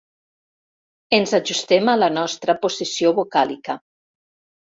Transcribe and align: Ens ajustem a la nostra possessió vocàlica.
Ens 1.17 1.33
ajustem 1.39 1.91
a 1.93 1.95
la 1.99 2.09
nostra 2.15 2.57
possessió 2.65 3.13
vocàlica. 3.21 3.79